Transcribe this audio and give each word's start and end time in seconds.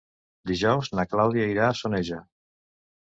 Dijous 0.51 0.89
na 0.99 1.05
Clàudia 1.13 1.47
irà 1.53 1.67
a 1.69 1.77
Soneja. 1.83 2.19